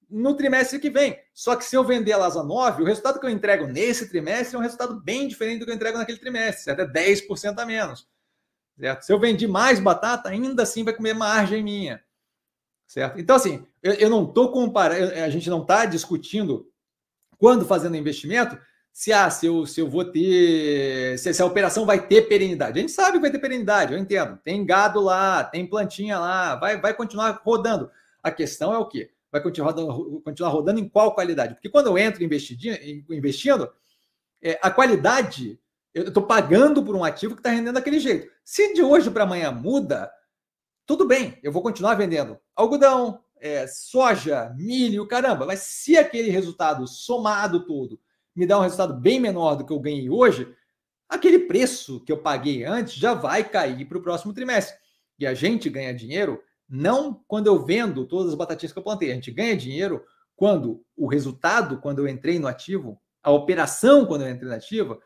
no 0.09 0.33
trimestre 0.33 0.79
que 0.79 0.89
vem. 0.89 1.19
Só 1.33 1.55
que 1.55 1.63
se 1.63 1.75
eu 1.75 1.83
vender 1.83 2.11
elas 2.11 2.35
a 2.35 2.43
9, 2.43 2.81
o 2.81 2.85
resultado 2.85 3.19
que 3.19 3.25
eu 3.25 3.29
entrego 3.29 3.67
nesse 3.67 4.09
trimestre 4.09 4.55
é 4.55 4.59
um 4.59 4.63
resultado 4.63 4.99
bem 4.99 5.27
diferente 5.27 5.59
do 5.59 5.65
que 5.65 5.71
eu 5.71 5.75
entrego 5.75 5.97
naquele 5.97 6.17
trimestre, 6.17 6.71
até 6.71 6.85
10% 6.85 7.59
a 7.59 7.65
menos. 7.65 8.07
Certo? 8.79 9.03
Se 9.03 9.13
eu 9.13 9.19
vendi 9.19 9.47
mais 9.47 9.79
batata, 9.79 10.29
ainda 10.29 10.63
assim 10.63 10.83
vai 10.83 10.93
comer 10.93 11.13
margem 11.13 11.63
minha. 11.63 12.01
Certo? 12.89 13.19
Então, 13.19 13.35
assim, 13.35 13.63
eu, 13.83 13.93
eu 13.93 14.09
não 14.09 14.23
estou 14.23 14.51
comparando, 14.51 15.13
a 15.13 15.29
gente 15.29 15.47
não 15.47 15.61
está 15.61 15.85
discutindo 15.85 16.67
quando 17.37 17.63
fazendo 17.63 17.95
investimento 17.95 18.57
se, 18.91 19.13
ah, 19.13 19.29
se, 19.29 19.45
eu, 19.45 19.67
se 19.67 19.79
eu 19.79 19.87
vou 19.87 20.03
ter. 20.03 21.15
Se, 21.19 21.31
se, 21.31 21.41
a 21.41 21.45
operação 21.45 21.85
vai 21.85 22.07
ter 22.07 22.23
perenidade. 22.23 22.79
A 22.79 22.81
gente 22.81 22.91
sabe 22.91 23.13
que 23.13 23.21
vai 23.21 23.31
ter 23.31 23.37
perenidade, 23.37 23.93
eu 23.93 23.99
entendo. 23.99 24.39
Tem 24.43 24.65
gado 24.65 24.99
lá, 24.99 25.43
tem 25.43 25.67
plantinha 25.67 26.17
lá, 26.17 26.55
vai, 26.55 26.81
vai 26.81 26.93
continuar 26.95 27.39
rodando. 27.45 27.91
A 28.23 28.31
questão 28.31 28.73
é 28.73 28.77
o 28.79 28.87
quê? 28.87 29.11
vai 29.31 29.41
continuar 29.41 29.71
rodando, 29.71 30.21
continuar 30.21 30.49
rodando 30.49 30.79
em 30.79 30.89
qual 30.89 31.13
qualidade? 31.13 31.53
Porque 31.53 31.69
quando 31.69 31.87
eu 31.87 31.97
entro 31.97 32.23
investindo, 32.23 33.69
é, 34.41 34.59
a 34.61 34.71
qualidade, 34.71 35.59
eu 35.93 36.07
estou 36.07 36.23
pagando 36.23 36.83
por 36.83 36.95
um 36.95 37.03
ativo 37.03 37.35
que 37.35 37.41
está 37.41 37.51
rendendo 37.51 37.75
daquele 37.75 37.99
jeito. 37.99 38.31
Se 38.43 38.73
de 38.73 38.81
hoje 38.81 39.11
para 39.11 39.23
amanhã 39.23 39.51
muda, 39.51 40.11
tudo 40.89 41.05
bem, 41.05 41.37
eu 41.43 41.51
vou 41.51 41.61
continuar 41.61 41.93
vendendo 41.93 42.39
algodão, 42.55 43.19
é, 43.39 43.67
soja, 43.67 44.51
milho, 44.57 45.07
caramba, 45.07 45.45
mas 45.45 45.59
se 45.59 45.95
aquele 45.95 46.31
resultado 46.31 46.87
somado 46.87 47.63
todo 47.63 48.01
me 48.35 48.43
dá 48.47 48.57
um 48.57 48.63
resultado 48.63 48.95
bem 48.95 49.19
menor 49.19 49.53
do 49.53 49.63
que 49.63 49.71
eu 49.71 49.79
ganhei 49.79 50.09
hoje, 50.09 50.51
aquele 51.07 51.41
preço 51.41 52.03
que 52.03 52.11
eu 52.11 52.17
paguei 52.17 52.63
antes 52.63 52.95
já 52.95 53.13
vai 53.13 53.47
cair 53.47 53.85
para 53.85 53.99
o 53.99 54.01
próximo 54.01 54.33
trimestre. 54.33 54.75
E 55.19 55.27
a 55.27 55.35
gente 55.35 55.69
ganha 55.69 55.93
dinheiro 55.93 56.41
não 56.67 57.23
quando 57.27 57.45
eu 57.45 57.63
vendo 57.63 58.07
todas 58.07 58.29
as 58.29 58.35
batatinhas 58.35 58.73
que 58.73 58.79
eu 58.79 58.83
plantei. 58.83 59.11
A 59.11 59.13
gente 59.13 59.29
ganha 59.29 59.55
dinheiro 59.55 60.03
quando 60.35 60.83
o 60.97 61.05
resultado, 61.05 61.79
quando 61.79 61.99
eu 61.99 62.07
entrei 62.07 62.39
no 62.39 62.47
ativo, 62.47 62.99
a 63.21 63.29
operação, 63.29 64.07
quando 64.07 64.23
eu 64.23 64.29
entrei 64.31 64.49
no 64.49 64.55
ativo, 64.55 64.99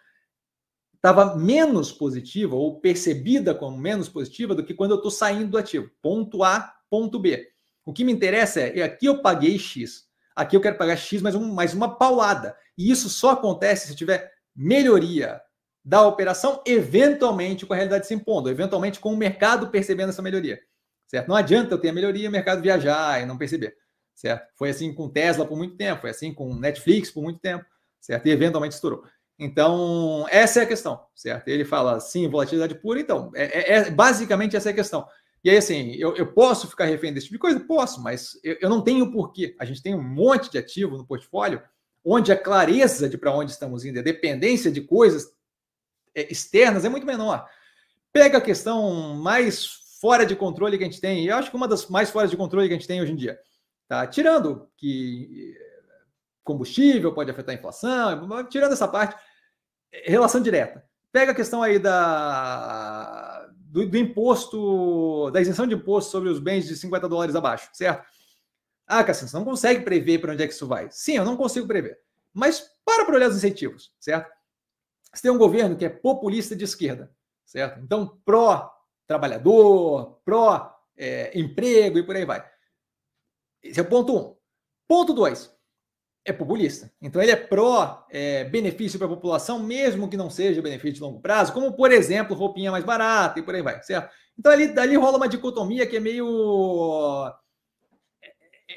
estava 1.03 1.36
menos 1.36 1.91
positiva 1.91 2.55
ou 2.55 2.79
percebida 2.79 3.53
como 3.53 3.77
menos 3.77 4.07
positiva 4.07 4.55
do 4.55 4.63
que 4.63 4.74
quando 4.74 4.91
eu 4.91 4.98
estou 4.98 5.12
saindo 5.12 5.51
do 5.51 5.57
ativo. 5.57 5.91
Ponto 6.01 6.45
A, 6.45 6.74
ponto 6.89 7.19
B. 7.19 7.45
O 7.86 7.91
que 7.91 8.05
me 8.05 8.13
interessa 8.13 8.62
é, 8.62 8.81
aqui 8.81 9.07
eu 9.07 9.22
paguei 9.22 9.60
X, 9.60 10.05
aqui 10.33 10.55
eu 10.55 10.62
quero 10.62 10.77
pagar 10.77 10.95
X 10.95 11.22
mais, 11.22 11.36
um, 11.36 11.53
mais 11.53 11.74
uma 11.74 11.98
paulada. 11.98 12.55
E 12.77 12.89
isso 12.89 13.10
só 13.10 13.31
acontece 13.31 13.88
se 13.88 13.95
tiver 13.98 14.31
melhoria 14.55 15.41
da 15.83 16.07
operação, 16.07 16.63
eventualmente 16.65 17.65
com 17.65 17.74
a 17.74 17.75
realidade 17.75 18.07
se 18.07 18.13
impondo, 18.13 18.50
eventualmente 18.50 19.01
com 19.01 19.13
o 19.13 19.17
mercado 19.17 19.67
percebendo 19.69 20.12
essa 20.12 20.22
melhoria. 20.22 20.57
Certo? 21.05 21.27
Não 21.27 21.36
adianta 21.36 21.74
eu 21.74 21.77
ter 21.77 21.89
a 21.89 21.93
melhoria 21.93 22.24
e 22.24 22.27
o 22.29 22.31
mercado 22.31 22.62
viajar 22.62 23.22
e 23.22 23.25
não 23.25 23.38
perceber. 23.38 23.75
Certo? 24.15 24.48
Foi 24.55 24.69
assim 24.69 24.93
com 24.93 25.10
Tesla 25.10 25.45
por 25.45 25.57
muito 25.57 25.75
tempo, 25.75 26.00
foi 26.00 26.12
assim 26.12 26.33
com 26.33 26.55
Netflix 26.55 27.12
por 27.12 27.22
muito 27.22 27.41
tempo, 27.41 27.65
certo? 28.00 28.25
E 28.25 28.31
eventualmente 28.31 28.75
estourou. 28.75 29.03
Então, 29.38 30.25
essa 30.30 30.60
é 30.60 30.63
a 30.63 30.68
questão, 30.68 31.06
certo? 31.16 31.48
Ele 31.48 31.66
fala, 31.66 32.00
sim, 32.00 32.28
volatilidade 32.30 32.75
pura, 32.75 33.00
então, 33.00 33.32
é, 33.36 33.74
é, 33.74 33.74
é 33.78 33.92
basicamente 33.92 34.56
essa 34.56 34.70
é 34.70 34.72
a 34.72 34.75
questão. 34.75 35.08
E 35.44 35.50
aí, 35.50 35.58
assim, 35.58 35.94
eu, 35.96 36.16
eu 36.16 36.32
posso 36.32 36.70
ficar 36.70 36.86
refém 36.86 37.13
desse 37.13 37.25
tipo 37.25 37.36
de 37.36 37.42
coisa? 37.42 37.60
Posso, 37.60 38.02
mas 38.02 38.40
eu, 38.44 38.58
eu 38.62 38.70
não 38.70 38.82
tenho 38.82 39.12
porquê. 39.12 39.56
A 39.60 39.66
gente 39.66 39.84
tem 39.84 39.94
um 39.94 40.02
monte 40.02 40.50
de 40.50 40.58
ativo 40.58 40.98
no 40.98 41.06
portfólio 41.06 41.62
onde 42.06 42.32
a 42.32 42.38
clareza 42.38 43.08
de 43.10 43.18
para 43.18 43.34
onde 43.34 43.52
estamos 43.52 43.86
indo, 43.86 44.00
a 44.00 44.04
dependência 44.04 44.72
de 44.72 44.82
coisas 44.82 45.32
é, 46.13 46.32
externas 46.32 46.86
é 46.86 46.90
muito 46.90 47.08
menor. 47.08 47.48
Pega 48.12 48.38
a 48.38 48.42
questão 48.42 49.16
mais 49.16 49.66
fora 50.00 50.25
de 50.25 50.36
controle 50.36 50.78
que 50.78 50.84
a 50.84 50.88
gente 50.88 51.00
tem, 51.00 51.24
e 51.24 51.28
eu 51.30 51.36
acho 51.36 51.50
que 51.50 51.56
uma 51.56 51.68
das 51.68 51.88
mais 51.88 52.10
fora 52.10 52.28
de 52.28 52.36
controle 52.36 52.68
que 52.68 52.74
a 52.74 52.78
gente 52.78 52.88
tem 52.88 53.02
hoje 53.02 53.13
em 53.13 53.16
dia, 53.16 53.40
tá? 53.88 54.06
Tirando 54.06 54.70
que 54.78 55.56
combustível 56.44 57.13
pode 57.13 57.32
afetar 57.32 57.56
a 57.56 57.58
inflação, 57.58 58.48
tirando 58.50 58.74
essa 58.74 58.88
parte, 58.88 59.16
relação 60.06 60.42
direta. 60.42 60.84
Pega 61.12 61.32
a 61.32 61.36
questão 61.36 61.62
aí 61.62 61.78
da, 61.78 63.48
do, 63.56 63.88
do, 63.88 63.98
imposto, 63.98 65.30
da 65.32 65.40
isenção 65.42 65.68
de 65.68 65.76
imposto 65.76 66.12
sobre 66.12 66.30
os 66.30 66.40
bens 66.40 66.66
de 66.66 66.76
50 66.76 67.08
dólares 67.08 67.36
abaixo, 67.36 67.70
certo? 67.74 68.08
Ah, 68.88 69.04
Cassiano, 69.04 69.30
você 69.30 69.38
não 69.38 69.46
consegue 69.46 69.84
prever 69.84 70.20
para 70.20 70.34
onde 70.34 70.44
é 70.44 70.48
que 70.48 70.54
isso 70.54 70.68
vai. 70.68 70.90
Sim, 70.92 71.18
eu 71.18 71.26
não 71.26 71.38
consigo 71.38 71.68
prever. 71.68 72.00
Mas 72.34 72.68
para 72.84 73.06
para 73.06 73.16
olhar 73.16 73.30
os 73.30 73.38
incentivos, 73.38 73.94
certo? 74.00 74.32
Você 75.14 75.22
tem 75.22 75.32
um 75.32 75.38
governo 75.38 75.78
que 75.78 75.86
é 75.86 75.90
populista 75.90 76.56
de 76.56 76.64
esquerda, 76.64 77.12
certo? 77.46 77.80
Então, 77.80 78.20
pró-trabalhador, 78.26 80.20
pró-emprego 80.26 81.98
é, 81.98 82.02
e 82.02 82.04
por 82.04 82.16
aí 82.16 82.26
vai. 82.26 82.44
Esse 83.62 83.80
é 83.80 83.84
o 83.84 83.88
ponto 83.88 84.18
um. 84.18 84.36
Ponto 84.88 85.14
dois 85.14 85.54
é 86.25 86.32
populista. 86.32 86.92
Então 87.01 87.22
ele 87.22 87.32
é 87.32 87.36
pró 87.36 88.06
é, 88.10 88.46
para 88.46 89.06
a 89.06 89.10
população, 89.10 89.60
mesmo 89.60 90.10
que 90.10 90.15
não 90.15 90.30
seja 90.30 90.62
benefício 90.62 90.96
de 90.96 91.01
longo 91.01 91.20
prazo, 91.20 91.51
como 91.51 91.74
por 91.74 91.92
exemplo 91.92 92.36
roupinha 92.36 92.72
mais 92.72 92.84
barata 92.84 93.39
e 93.39 93.44
por 93.44 93.53
aí 93.53 93.62
vai, 93.62 93.82
certo? 93.84 94.13
Então 94.38 94.51
ali 94.51 94.68
dali 94.68 94.96
rola 94.96 95.18
uma 95.18 95.27
dicotomia 95.27 95.86
que 95.86 95.98
é 95.98 96.00
meio 96.00 97.32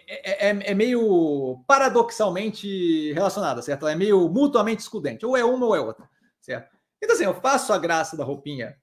é, 0.09 0.49
é, 0.49 0.71
é, 0.71 0.75
meio 0.75 1.63
paradoxalmente 1.67 3.13
relacionada, 3.13 3.63
certo? 3.63 3.83
Ela 3.83 3.93
é 3.93 3.97
meio 3.97 4.29
mutuamente 4.29 4.83
excludente, 4.83 5.25
ou 5.25 5.37
é 5.37 5.45
uma 5.45 5.67
ou 5.67 5.77
é 5.77 5.81
outra, 5.81 6.09
certo? 6.41 6.75
Então 7.03 7.15
assim, 7.15 7.25
eu 7.25 7.35
faço 7.35 7.73
a 7.73 7.79
graça 7.79 8.17
da 8.17 8.25
roupinha 8.25 8.77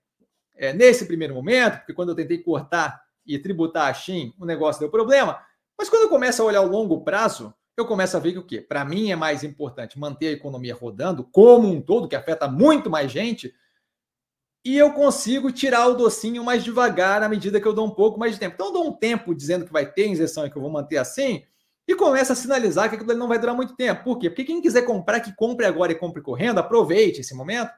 é, 0.55 0.71
nesse 0.71 1.05
primeiro 1.05 1.33
momento, 1.33 1.79
porque 1.79 1.93
quando 1.93 2.09
eu 2.09 2.15
tentei 2.15 2.37
cortar 2.37 3.03
e 3.25 3.37
tributar 3.37 3.89
a 3.89 3.93
Shin, 3.93 4.33
o 4.39 4.45
negócio 4.45 4.79
deu 4.79 4.89
problema. 4.89 5.41
Mas 5.77 5.89
quando 5.89 6.03
eu 6.03 6.09
começo 6.09 6.41
a 6.41 6.45
olhar 6.45 6.61
o 6.61 6.67
longo 6.67 7.01
prazo, 7.03 7.53
eu 7.77 7.85
começo 7.85 8.15
a 8.15 8.19
ver 8.19 8.33
que 8.33 8.39
o 8.39 8.45
quê? 8.45 8.61
Para 8.61 8.85
mim 8.85 9.11
é 9.11 9.15
mais 9.15 9.43
importante 9.43 9.97
manter 9.97 10.27
a 10.27 10.31
economia 10.31 10.75
rodando 10.75 11.23
como 11.23 11.67
um 11.69 11.81
todo, 11.81 12.07
que 12.07 12.15
afeta 12.15 12.47
muito 12.47 12.89
mais 12.89 13.11
gente, 13.11 13.53
e 14.65 14.77
eu 14.77 14.93
consigo 14.93 15.51
tirar 15.51 15.87
o 15.87 15.95
docinho 15.95 16.43
mais 16.43 16.63
devagar 16.63 17.21
à 17.21 17.27
medida 17.27 17.59
que 17.59 17.67
eu 17.67 17.73
dou 17.73 17.85
um 17.85 17.91
pouco 17.91 18.17
mais 18.19 18.33
de 18.33 18.39
tempo. 18.39 18.53
Então 18.53 18.67
eu 18.67 18.73
dou 18.73 18.87
um 18.87 18.93
tempo 18.93 19.35
dizendo 19.35 19.65
que 19.65 19.73
vai 19.73 19.91
ter 19.91 20.07
injeção 20.07 20.45
e 20.45 20.49
que 20.49 20.55
eu 20.55 20.61
vou 20.61 20.71
manter 20.71 20.97
assim, 20.97 21.43
e 21.87 21.95
começa 21.95 22.31
a 22.31 22.35
sinalizar 22.35 22.89
que 22.89 22.95
aquilo 22.95 23.13
não 23.15 23.27
vai 23.27 23.37
durar 23.37 23.55
muito 23.55 23.75
tempo. 23.75 24.03
Por 24.03 24.17
quê? 24.17 24.29
Porque 24.29 24.45
quem 24.45 24.61
quiser 24.61 24.83
comprar, 24.83 25.19
que 25.19 25.35
compre 25.35 25.65
agora 25.65 25.91
e 25.91 25.95
compre 25.95 26.21
correndo, 26.21 26.59
aproveite 26.59 27.21
esse 27.21 27.35
momento, 27.35 27.71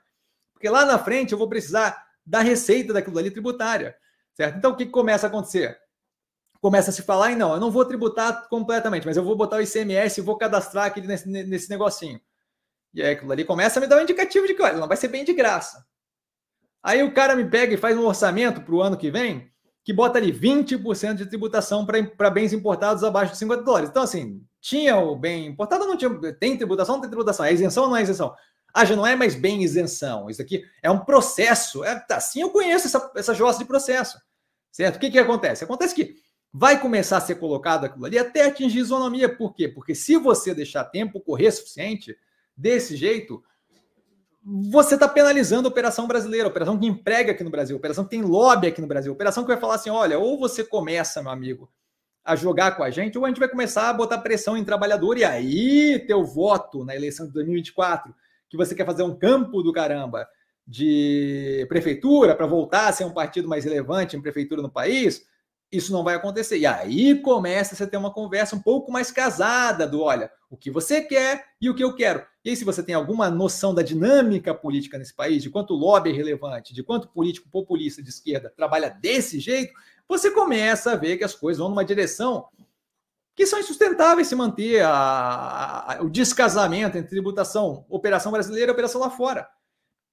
porque 0.53 0.69
lá 0.69 0.85
na 0.85 0.99
frente 0.99 1.31
eu 1.31 1.37
vou 1.37 1.49
precisar 1.49 2.05
da 2.23 2.39
receita 2.39 2.93
daquilo 2.93 3.17
ali 3.17 3.31
tributária, 3.31 3.95
certo? 4.33 4.57
Então 4.57 4.71
o 4.71 4.75
que 4.75 4.85
começa 4.85 5.25
a 5.25 5.29
acontecer? 5.29 5.77
Começa 6.65 6.89
a 6.89 6.93
se 6.93 7.03
falar 7.03 7.31
em 7.31 7.35
não, 7.35 7.53
eu 7.53 7.59
não 7.59 7.69
vou 7.69 7.85
tributar 7.85 8.49
completamente, 8.49 9.05
mas 9.05 9.15
eu 9.15 9.23
vou 9.23 9.35
botar 9.35 9.57
o 9.57 9.61
ICMS 9.61 10.19
e 10.19 10.23
vou 10.23 10.35
cadastrar 10.35 10.85
aqui 10.85 10.99
nesse, 10.99 11.29
nesse 11.29 11.69
negocinho. 11.69 12.19
E 12.91 13.03
aí 13.03 13.11
aquilo 13.11 13.31
ali 13.31 13.45
começa 13.45 13.77
a 13.77 13.81
me 13.81 13.85
dar 13.85 13.99
um 13.99 14.01
indicativo 14.01 14.47
de 14.47 14.55
que, 14.55 14.63
olha, 14.63 14.79
não 14.79 14.87
vai 14.87 14.97
ser 14.97 15.09
bem 15.09 15.23
de 15.23 15.31
graça. 15.31 15.85
Aí 16.81 17.03
o 17.03 17.13
cara 17.13 17.35
me 17.35 17.47
pega 17.47 17.75
e 17.75 17.77
faz 17.77 17.95
um 17.95 18.07
orçamento 18.07 18.61
para 18.61 18.73
o 18.73 18.81
ano 18.81 18.97
que 18.97 19.11
vem 19.11 19.47
que 19.83 19.93
bota 19.93 20.17
ali 20.17 20.33
20% 20.33 21.13
de 21.13 21.27
tributação 21.27 21.85
para 21.85 22.31
bens 22.31 22.51
importados 22.51 23.03
abaixo 23.03 23.33
de 23.33 23.37
50 23.37 23.61
dólares. 23.61 23.89
Então, 23.91 24.01
assim, 24.01 24.41
tinha 24.59 24.97
o 24.97 25.15
bem 25.15 25.45
importado, 25.45 25.85
não 25.85 25.95
tinha. 25.95 26.33
Tem 26.33 26.57
tributação, 26.57 26.95
não 26.95 27.01
tem 27.01 27.11
tributação. 27.11 27.45
É 27.45 27.53
isenção 27.53 27.83
ou 27.83 27.89
não 27.89 27.97
é 27.97 28.01
isenção? 28.01 28.33
Ah, 28.73 28.85
já 28.85 28.95
não 28.95 29.05
é 29.05 29.15
mais 29.15 29.35
bem 29.35 29.61
isenção. 29.61 30.31
Isso 30.31 30.41
aqui 30.41 30.63
é 30.81 30.89
um 30.89 31.05
processo. 31.05 31.83
É, 31.83 32.03
assim 32.09 32.41
eu 32.41 32.49
conheço 32.49 32.87
essa, 32.87 33.11
essa 33.15 33.35
jossa 33.35 33.59
de 33.59 33.65
processo. 33.65 34.17
Certo? 34.71 34.95
O 34.95 34.99
que, 34.99 35.11
que 35.11 35.19
acontece? 35.19 35.63
Acontece 35.63 35.93
que 35.93 36.24
vai 36.57 36.79
começar 36.79 37.17
a 37.17 37.21
ser 37.21 37.35
colocado 37.35 37.83
aquilo 37.83 38.05
ali 38.05 38.17
até 38.17 38.45
atingir 38.45 38.79
isonomia. 38.79 39.27
Por 39.27 39.53
quê? 39.53 39.67
Porque 39.67 39.93
se 39.93 40.15
você 40.15 40.55
deixar 40.55 40.85
tempo 40.85 41.19
correr 41.19 41.51
suficiente, 41.51 42.17
desse 42.55 42.95
jeito, 42.95 43.43
você 44.41 44.93
está 44.93 45.05
penalizando 45.05 45.67
a 45.67 45.71
operação 45.71 46.07
brasileira, 46.07 46.47
a 46.47 46.49
operação 46.49 46.79
que 46.79 46.85
emprega 46.85 47.33
aqui 47.33 47.43
no 47.43 47.49
Brasil, 47.49 47.75
a 47.75 47.79
operação 47.79 48.05
que 48.05 48.11
tem 48.11 48.21
lobby 48.21 48.67
aqui 48.67 48.79
no 48.79 48.87
Brasil, 48.87 49.11
a 49.11 49.15
operação 49.15 49.43
que 49.43 49.49
vai 49.49 49.59
falar 49.59 49.75
assim: 49.75 49.89
olha, 49.89 50.17
ou 50.17 50.39
você 50.39 50.63
começa, 50.63 51.21
meu 51.21 51.31
amigo, 51.31 51.69
a 52.23 52.37
jogar 52.37 52.77
com 52.77 52.83
a 52.83 52.89
gente, 52.89 53.17
ou 53.17 53.25
a 53.25 53.27
gente 53.27 53.39
vai 53.39 53.49
começar 53.49 53.89
a 53.89 53.93
botar 53.93 54.19
pressão 54.19 54.55
em 54.55 54.63
trabalhador, 54.63 55.17
e 55.17 55.25
aí 55.25 55.99
teu 56.07 56.23
voto 56.23 56.85
na 56.85 56.95
eleição 56.95 57.27
de 57.27 57.33
2024, 57.33 58.15
que 58.49 58.55
você 58.55 58.73
quer 58.73 58.85
fazer 58.85 59.03
um 59.03 59.13
campo 59.13 59.61
do 59.61 59.73
caramba 59.73 60.25
de 60.65 61.65
prefeitura 61.67 62.33
para 62.33 62.47
voltar 62.47 62.87
a 62.87 62.93
ser 62.93 63.03
um 63.03 63.11
partido 63.11 63.49
mais 63.49 63.65
relevante 63.65 64.15
em 64.15 64.21
prefeitura 64.21 64.61
no 64.61 64.71
país, 64.71 65.25
isso 65.71 65.91
não 65.91 66.03
vai 66.03 66.15
acontecer. 66.15 66.57
E 66.57 66.65
aí 66.65 67.19
começa 67.21 67.83
a 67.83 67.87
ter 67.87 67.97
uma 67.97 68.13
conversa 68.13 68.55
um 68.55 68.61
pouco 68.61 68.91
mais 68.91 69.11
casada 69.11 69.87
do, 69.87 70.01
olha, 70.01 70.31
o 70.49 70.57
que 70.57 70.71
você 70.71 71.01
quer 71.01 71.45
e 71.59 71.69
o 71.69 71.75
que 71.75 71.83
eu 71.83 71.93
quero. 71.93 72.25
E 72.43 72.49
aí, 72.49 72.55
se 72.55 72.63
você 72.63 72.83
tem 72.83 72.93
alguma 72.93 73.29
noção 73.29 73.73
da 73.73 73.81
dinâmica 73.81 74.53
política 74.53 74.97
nesse 74.97 75.13
país, 75.13 75.41
de 75.41 75.49
quanto 75.49 75.73
lobby 75.73 76.11
é 76.11 76.13
relevante, 76.13 76.73
de 76.73 76.83
quanto 76.83 77.09
político 77.09 77.49
populista 77.49 78.01
de 78.01 78.09
esquerda 78.09 78.53
trabalha 78.55 78.89
desse 78.89 79.39
jeito, 79.39 79.73
você 80.07 80.29
começa 80.29 80.91
a 80.91 80.95
ver 80.95 81.17
que 81.17 81.23
as 81.23 81.33
coisas 81.33 81.59
vão 81.59 81.69
numa 81.69 81.83
direção 81.83 82.47
que 83.35 83.45
são 83.45 83.59
insustentáveis 83.59 84.27
se 84.27 84.35
manter 84.35 84.81
a, 84.81 85.97
a, 85.97 86.01
o 86.01 86.09
descasamento 86.09 86.97
entre 86.97 87.09
tributação, 87.09 87.85
operação 87.89 88.31
brasileira 88.31 88.71
e 88.71 88.73
operação 88.73 89.01
lá 89.01 89.09
fora. 89.09 89.49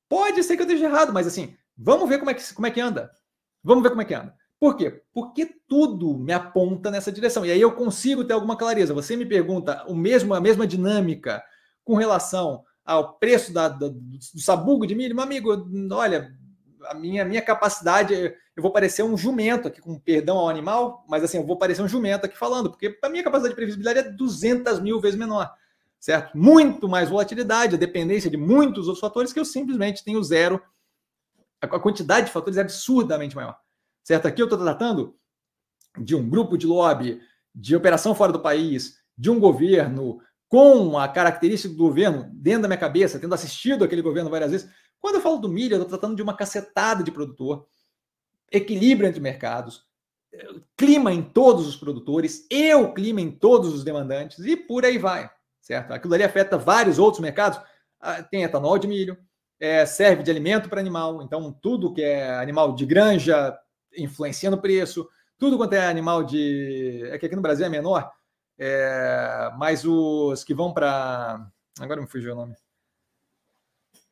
Pode 0.09 0.42
ser 0.42 0.56
que 0.56 0.62
eu 0.62 0.66
esteja 0.66 0.87
errado, 0.87 1.12
mas 1.12 1.26
assim, 1.26 1.56
vamos 1.76 2.09
ver 2.09 2.18
como 2.18 2.30
é 2.30 2.35
que, 2.35 2.52
como 2.52 2.66
é 2.66 2.71
que 2.71 2.80
anda. 2.80 3.12
Vamos 3.62 3.82
ver 3.82 3.90
como 3.90 4.02
é 4.02 4.04
que 4.04 4.14
anda. 4.14 4.35
Por 4.62 4.76
quê? 4.76 5.02
Porque 5.12 5.57
tudo 5.66 6.16
me 6.16 6.33
aponta 6.33 6.88
nessa 6.88 7.11
direção. 7.11 7.45
E 7.45 7.50
aí 7.50 7.61
eu 7.61 7.73
consigo 7.73 8.23
ter 8.23 8.33
alguma 8.33 8.57
clareza. 8.57 8.95
Você 8.95 9.16
me 9.16 9.26
pergunta 9.26 9.85
o 9.88 9.97
mesmo, 9.97 10.35
a 10.35 10.40
mesma 10.40 10.69
dinâmica 10.69 11.42
com 11.83 11.97
relação 11.97 12.62
ao 12.85 13.14
preço 13.14 13.52
da, 13.52 13.66
da, 13.66 13.88
do 13.88 14.40
sabugo 14.40 14.87
de 14.87 14.95
milho, 14.95 15.16
meu 15.16 15.25
amigo, 15.25 15.50
olha, 15.90 16.33
a 16.85 16.95
minha, 16.95 17.25
minha 17.25 17.42
capacidade, 17.42 18.14
eu 18.14 18.62
vou 18.62 18.73
parecer 18.73 19.02
um 19.02 19.16
jumento 19.16 19.66
aqui, 19.66 19.81
com 19.81 19.99
perdão 19.99 20.38
ao 20.38 20.49
animal, 20.49 21.04
mas 21.09 21.25
assim, 21.25 21.38
eu 21.38 21.45
vou 21.45 21.59
parecer 21.59 21.83
um 21.83 21.88
jumento 21.88 22.26
aqui 22.26 22.38
falando, 22.38 22.71
porque 22.71 22.97
a 23.02 23.09
minha 23.09 23.25
capacidade 23.25 23.54
de 23.54 23.57
previsibilidade 23.57 23.99
é 23.99 24.12
200 24.12 24.78
mil 24.78 25.00
vezes 25.00 25.19
menor, 25.19 25.52
certo? 25.99 26.38
Muito 26.38 26.88
mais 26.88 27.09
volatilidade, 27.09 27.75
a 27.75 27.78
dependência 27.78 28.31
de 28.31 28.37
muitos 28.37 28.87
outros 28.87 29.00
fatores 29.00 29.33
que 29.33 29.40
eu 29.40 29.45
simplesmente 29.45 30.04
tenho 30.04 30.23
zero. 30.23 30.62
A 31.61 31.81
quantidade 31.81 32.26
de 32.26 32.33
fatores 32.33 32.57
é 32.57 32.61
absurdamente 32.61 33.35
maior 33.35 33.59
certo? 34.02 34.26
Aqui 34.26 34.42
eu 34.42 34.47
estou 34.47 34.59
tratando 34.59 35.16
de 35.99 36.14
um 36.14 36.28
grupo 36.28 36.56
de 36.56 36.66
lobby, 36.66 37.21
de 37.54 37.76
operação 37.76 38.14
fora 38.14 38.32
do 38.32 38.40
país, 38.40 38.99
de 39.16 39.30
um 39.30 39.38
governo 39.38 40.21
com 40.49 40.99
a 40.99 41.09
característica 41.09 41.73
do 41.73 41.82
governo 41.82 42.30
dentro 42.35 42.62
da 42.62 42.68
minha 42.68 42.78
cabeça, 42.78 43.18
tendo 43.18 43.35
assistido 43.35 43.85
aquele 43.85 44.02
governo 44.02 44.30
várias 44.30 44.50
vezes. 44.50 44.71
Quando 45.00 45.16
eu 45.16 45.21
falo 45.21 45.38
do 45.38 45.49
milho, 45.49 45.75
eu 45.75 45.82
estou 45.82 45.99
tratando 45.99 46.16
de 46.16 46.23
uma 46.23 46.37
cacetada 46.37 47.02
de 47.02 47.11
produtor, 47.11 47.66
equilíbrio 48.50 49.09
entre 49.09 49.21
mercados, 49.21 49.85
clima 50.76 51.12
em 51.12 51.23
todos 51.23 51.66
os 51.66 51.76
produtores, 51.76 52.47
e 52.50 52.75
o 52.75 52.92
clima 52.92 53.21
em 53.21 53.30
todos 53.30 53.73
os 53.73 53.85
demandantes, 53.85 54.38
e 54.40 54.56
por 54.56 54.85
aí 54.85 54.99
vai, 54.99 55.30
certo? 55.61 55.92
Aquilo 55.92 56.14
ali 56.14 56.23
afeta 56.23 56.56
vários 56.56 56.99
outros 56.99 57.21
mercados. 57.21 57.61
Ah, 58.00 58.23
tem 58.23 58.42
etanol 58.42 58.78
de 58.78 58.88
milho, 58.88 59.16
é, 59.61 59.87
serve 59.87 60.23
de 60.23 60.30
alimento 60.30 60.68
para 60.68 60.80
animal, 60.80 61.23
então 61.23 61.52
tudo 61.62 61.92
que 61.92 62.02
é 62.02 62.35
animal 62.35 62.75
de 62.75 62.85
granja 62.85 63.56
influencia 63.97 64.51
no 64.51 64.61
preço, 64.61 65.09
tudo 65.39 65.57
quanto 65.57 65.73
é 65.73 65.87
animal 65.87 66.23
de. 66.23 67.03
É 67.11 67.19
que 67.19 67.27
aqui 67.27 67.37
no 67.37 67.43
Brasil 67.43 67.67
é 67.67 67.69
menor, 67.69 68.11
é... 68.59 69.51
mas 69.59 69.85
os 69.85 70.45
que 70.45 70.55
vão 70.55 70.73
para. 70.73 71.47
Agora 71.81 72.01
me 72.01 72.07
fugiu 72.07 72.33
o 72.33 72.37
nome. 72.37 72.55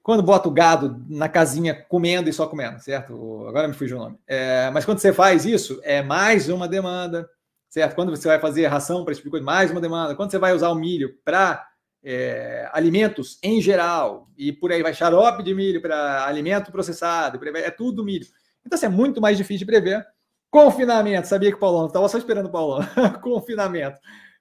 Quando 0.03 0.23
bota 0.23 0.49
o 0.49 0.53
gado 0.53 1.05
na 1.09 1.29
casinha 1.29 1.75
comendo 1.89 2.29
e 2.29 2.33
só 2.33 2.47
comendo, 2.47 2.81
certo? 2.81 3.47
Agora 3.47 3.69
me 3.69 3.75
fugiu 3.75 3.97
o 3.97 4.01
nome. 4.01 4.19
É... 4.27 4.71
Mas 4.71 4.85
quando 4.85 4.99
você 4.99 5.13
faz 5.13 5.45
isso, 5.45 5.81
é 5.85 6.03
mais 6.03 6.49
uma 6.49 6.67
demanda, 6.67 7.29
certo? 7.69 7.95
Quando 7.95 8.11
você 8.11 8.27
vai 8.27 8.41
fazer 8.41 8.67
ração 8.67 9.05
para 9.05 9.13
esse 9.13 9.21
tipo 9.21 9.29
de 9.29 9.33
coisa, 9.33 9.47
mais 9.47 9.71
uma 9.71 9.81
demanda. 9.81 10.15
Quando 10.17 10.31
você 10.31 10.39
vai 10.39 10.53
usar 10.53 10.71
o 10.71 10.75
milho 10.75 11.17
para 11.25 11.65
é, 12.03 12.69
alimentos 12.73 13.39
em 13.43 13.61
geral, 13.61 14.29
e 14.37 14.53
por 14.53 14.73
aí 14.73 14.83
vai 14.83 14.95
xarope 14.95 15.43
de 15.43 15.55
milho 15.55 15.81
para 15.81 16.27
alimento 16.27 16.73
processado, 16.73 17.39
é 17.57 17.71
tudo 17.71 18.05
milho. 18.05 18.27
Então, 18.65 18.77
assim, 18.77 18.87
é 18.87 18.91
muito 18.91 19.21
mais 19.21 19.37
difícil 19.37 19.61
de 19.61 19.67
prever. 19.67 20.07
Confinamento, 20.51 21.29
sabia 21.29 21.51
que 21.51 21.57
o 21.57 21.61
Paulão 21.61 21.87
estava 21.87 22.09
só 22.09 22.19
esperando 22.19 22.47
o 22.47 22.51
Paulão. 22.51 22.81
Confinamento. 23.23 23.99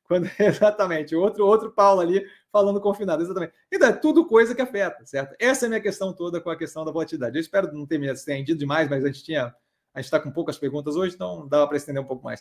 Quando, 0.10 0.28
exatamente, 0.40 1.16
outro, 1.16 1.46
outro 1.46 1.72
Paulo 1.72 2.02
ali 2.02 2.26
falando 2.52 2.82
confinado, 2.82 3.22
exatamente. 3.22 3.54
Então, 3.72 3.90
é 3.90 3.94
tudo 3.94 4.26
coisa 4.26 4.56
que 4.56 4.62
afeta, 4.62 5.06
certo? 5.06 5.36
Essa 5.40 5.66
é 5.66 5.68
a 5.68 5.70
minha 5.70 5.82
questão 5.82 6.12
toda 6.12 6.42
com 6.42 6.50
a 6.50 6.58
questão 6.58 6.84
da 6.84 6.92
volatilidade. 6.92 7.38
Eu 7.38 7.42
espero 7.42 7.72
não 7.72 7.86
ter 7.86 8.00
me 8.00 8.12
estendido 8.12 8.60
demais, 8.60 8.90
mas 8.90 9.04
a 9.04 9.08
gente 9.08 9.24
tinha. 9.24 9.54
A 9.94 10.00
gente 10.00 10.06
está 10.06 10.20
com 10.20 10.32
poucas 10.32 10.58
perguntas 10.58 10.96
hoje, 10.96 11.16
então 11.16 11.48
dava 11.48 11.68
para 11.68 11.78
estender 11.78 12.02
um 12.02 12.06
pouco 12.06 12.24
mais. 12.24 12.38